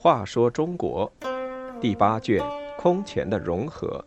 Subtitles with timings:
[0.00, 1.12] 话说中国
[1.80, 2.42] 第八卷
[2.78, 4.02] 空前的融合。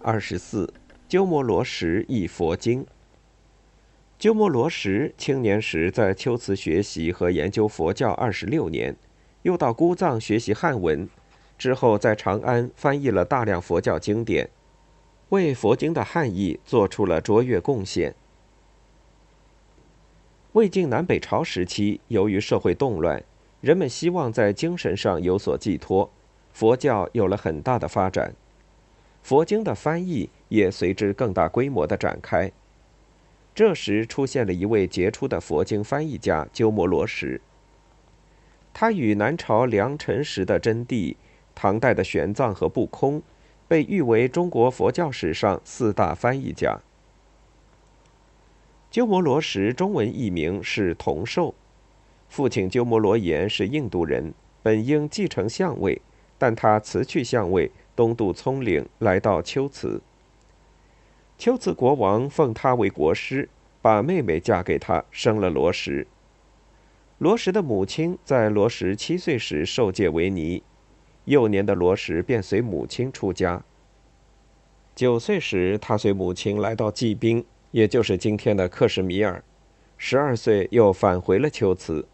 [0.00, 0.72] 二十四，
[1.08, 2.86] 鸠摩罗什译佛经。
[4.18, 8.94] 鸠摩罗什青年时在秋瓷学习和研究佛教二十六年，
[9.42, 11.08] 又到姑藏学习汉文，
[11.58, 14.50] 之后在长安翻译了大量佛教经典，
[15.30, 18.14] 为佛经的汉译做出了卓越贡献。
[20.52, 23.22] 魏晋南北朝时期，由于社会动乱，
[23.60, 26.10] 人们希望在精神上有所寄托，
[26.52, 28.34] 佛教有了很大的发展。
[29.22, 32.52] 佛经的翻译也随之更大规模的展开。
[33.54, 37.40] 这时出现了一位杰出的佛经翻译家鸠摩罗什。
[38.72, 41.16] 他与南朝梁陈时的真谛、
[41.56, 43.20] 唐代的玄奘和不空，
[43.66, 46.78] 被誉为中国佛教史上四大翻译家。
[48.90, 51.54] 鸠摩罗什中文译名是同寿，
[52.28, 54.32] 父亲鸠摩罗炎是印度人，
[54.62, 56.00] 本应继承相位，
[56.38, 57.72] 但他辞去相位。
[57.96, 60.02] 东渡葱岭，来到龟兹。
[61.38, 63.48] 龟兹国王奉他为国师，
[63.80, 66.06] 把妹妹嫁给他，生了罗什。
[67.16, 70.62] 罗什的母亲在罗什七岁时受戒为尼，
[71.26, 73.62] 幼年的罗什便随母亲出家。
[74.94, 79.44] 九岁时，他随母亲来到济宾，也就是今天的克什米尔。
[79.98, 82.06] 十二岁又返回了龟兹。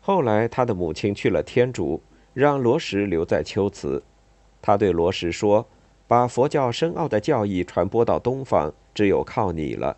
[0.00, 2.02] 后来，他的母亲去了天竺，
[2.34, 4.02] 让罗什留在龟兹。
[4.60, 5.66] 他对罗什说
[6.08, 9.96] ：“把佛教深奥的教义传播到东方，只有靠你了。”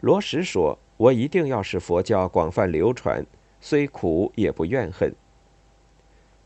[0.00, 3.26] 罗什说：“我一定要使佛教广泛流传，
[3.60, 5.12] 虽苦也不怨恨。”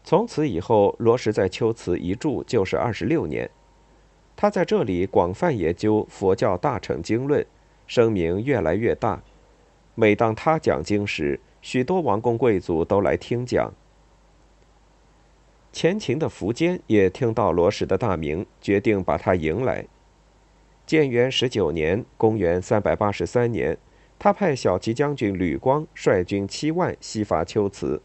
[0.05, 3.50] 从此以后，罗什在秋瓷一住就是二十六年。
[4.34, 7.47] 他在这里广泛研究佛教大乘经论，
[7.86, 9.22] 声名越来越大。
[9.94, 13.72] 每当他讲经时，许多王公贵族都来听讲。
[15.72, 19.87] 前秦的苻坚也听到罗什的大名，决定把他迎来。
[20.84, 23.78] 建元十九年（公元383年），
[24.19, 28.03] 他派小骑将军吕光率军七万西伐龟兹，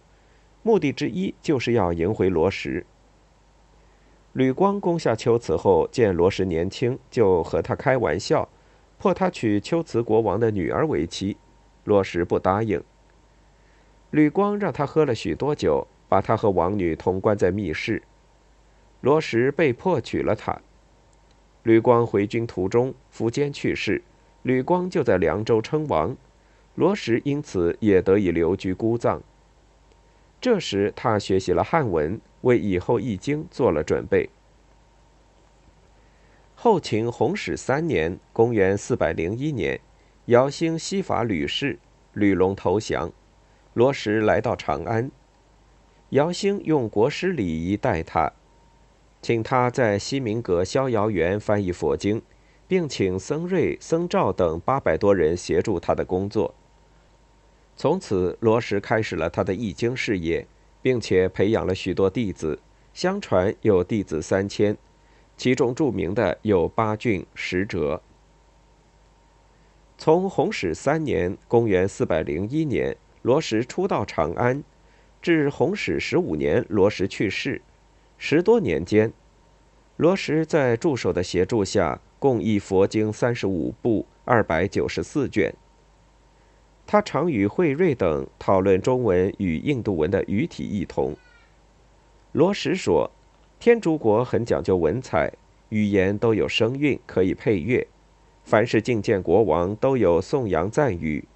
[0.68, 2.86] 目的之一就是要赢回罗什。
[4.34, 8.50] 吕光攻下龟兹后，见罗什年轻，就和他开玩笑，
[8.98, 11.38] 迫他娶龟兹国王的女儿为妻。
[11.86, 12.84] 罗什不答应。
[14.12, 15.88] 吕光让他喝了许多酒。
[16.10, 18.02] 把他和王女同关在密室，
[19.02, 20.58] 罗什被迫娶了她。
[21.64, 24.02] 吕光回军途中，苻坚去世，
[24.44, 26.16] 吕光就在凉州称王，
[26.76, 29.22] 罗什因此也得以留居姑藏。
[30.40, 34.30] 这时他学习了汉文，为以后译经做了准备。
[36.56, 39.80] 后秦弘始三年（公元401年），
[40.26, 41.80] 姚兴西伐吕氏，
[42.14, 43.12] 吕龙投降，
[43.74, 45.12] 罗什来到长安。
[46.10, 48.34] 姚兴用国师礼仪待他，
[49.22, 52.22] 请他在西明阁逍遥园翻译佛经，
[52.68, 56.56] 并请僧瑞、僧肇等八百多人协助他的工作。
[57.80, 60.48] 从此，罗什开始了他的译经事业，
[60.82, 62.60] 并且培养了许多弟子，
[62.92, 64.76] 相传有弟子三千，
[65.38, 68.02] 其中著名的有八骏、十哲。
[69.96, 74.64] 从弘始三年（公元401年），罗什初到长安。
[75.22, 77.62] 至弘始十五年，罗什去世。
[78.18, 79.14] 十多年间，
[79.98, 85.54] 罗什在助手的协助下，共译佛经三十五部，二百九十四卷。
[86.88, 91.14] 他常与慧瑞等讨论中文与印度文的语体异同。
[92.32, 93.12] 罗什说
[93.60, 95.32] ：“天竺国很讲究文采，
[95.70, 97.86] 语言都有声韵，可以配乐。
[98.46, 101.28] 凡是觐见国王，都有颂扬赞语。”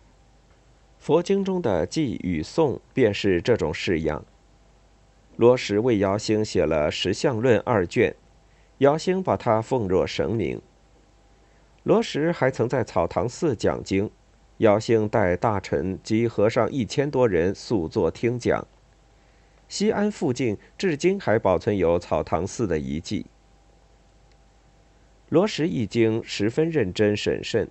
[0.97, 4.23] 佛经中的偈与颂便是这种式样。
[5.35, 8.15] 罗什为姚兴写了《十相论》二卷，
[8.77, 10.61] 姚兴把他奉若神明。
[11.83, 14.11] 罗什还曾在草堂寺讲经，
[14.61, 18.67] 姚兴带大臣及和尚一千多人宿座听讲。
[19.67, 23.25] 西安附近至今还保存有草堂寺的遗迹。
[25.29, 27.67] 罗什译经十分认真审慎。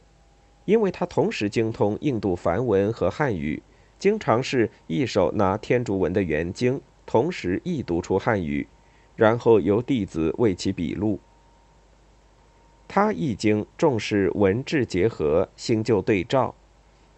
[0.64, 3.60] 因为他同时精通印度梵文和汉语，
[3.98, 8.68] 经常是一手拿天竺文的原经，同时译读出汉语，
[9.16, 11.18] 然后由弟子为其笔录。
[12.86, 16.54] 他译经重视文质结合、新旧对照，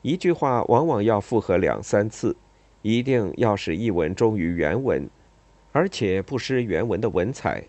[0.03, 2.37] 一句话往往要复合两三次，
[2.83, 5.09] 一定要使译文忠于原文，
[5.71, 7.65] 而且不失原文的文采。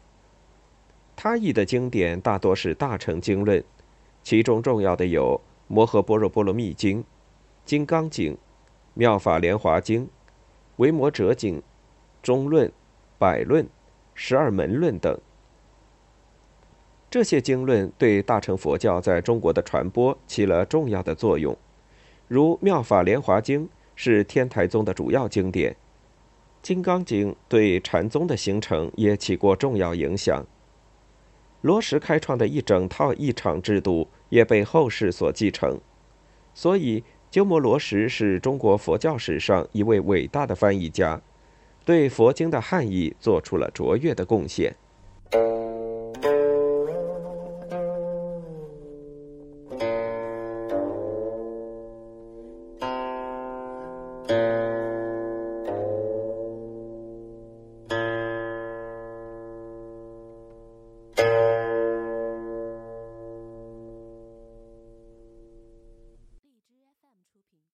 [1.15, 3.63] 他译的经典大多是大乘经论，
[4.24, 6.97] 其中重要的有《摩诃般若波罗蜜经》
[7.65, 8.33] 《金刚经》
[8.95, 10.01] 《妙法莲华经》
[10.77, 11.57] 《维摩诘经》
[12.24, 12.68] 《中论》
[13.19, 13.63] 《百论》
[14.15, 15.15] 《十二门论》等。
[17.12, 21.56] 这些经论对大乘佛教在中国的传播起了重要的作用，
[22.33, 25.71] 如《妙法莲华经》是天台宗的主要经典，
[26.63, 30.44] 《金刚经》对禅宗的形成也起过重要影响。
[31.62, 35.80] 罗什开创的一整套译场制度也被后世所继承，
[36.56, 41.21] 所以鸠摩罗什是中国佛教史上一位伟大的翻译家，
[41.85, 44.75] 对佛经的汉译做出了卓越的贡献。